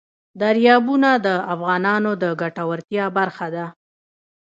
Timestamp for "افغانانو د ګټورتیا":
1.53-3.05